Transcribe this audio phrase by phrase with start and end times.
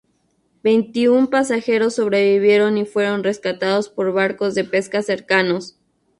[0.63, 5.77] Veintiún pasajeros sobrevivieron y fueron rescatados por barcos de pesca cercanos.